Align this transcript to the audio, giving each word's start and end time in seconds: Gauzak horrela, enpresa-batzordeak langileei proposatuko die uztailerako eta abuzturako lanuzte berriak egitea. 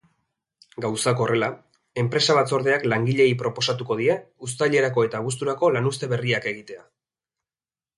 Gauzak 0.85 1.21
horrela, 1.25 1.49
enpresa-batzordeak 2.05 2.89
langileei 2.95 3.37
proposatuko 3.45 4.01
die 4.03 4.19
uztailerako 4.49 5.09
eta 5.11 5.25
abuzturako 5.25 5.75
lanuzte 5.79 6.15
berriak 6.17 6.55
egitea. 6.57 6.87